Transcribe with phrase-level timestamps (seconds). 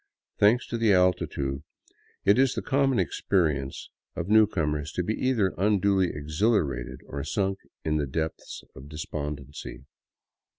[0.39, 1.61] Thanks to the altitude,
[2.25, 7.59] it is the common experience of new comers to be either unduly exhilarated or sunk
[7.85, 9.85] in the depths of de spondency.